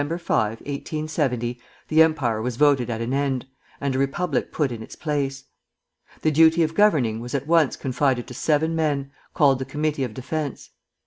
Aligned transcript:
5, 0.03 0.09
1870, 0.17 1.59
the 1.87 2.01
Empire 2.01 2.41
was 2.41 2.55
voted 2.55 2.89
at 2.89 3.01
an 3.01 3.13
end, 3.13 3.45
and 3.79 3.93
a 3.93 3.99
Republic 3.99 4.51
put 4.51 4.71
in 4.71 4.81
its 4.81 4.95
place. 4.95 5.43
The 6.23 6.31
duty 6.31 6.63
of 6.63 6.73
governing 6.73 7.19
was 7.19 7.35
at 7.35 7.45
once 7.45 7.75
confided 7.75 8.25
to 8.25 8.33
seven 8.33 8.75
men, 8.75 9.11
called 9.35 9.59
the 9.59 9.63
Committee 9.65 10.03
of 10.03 10.15
Defence. 10.15 10.71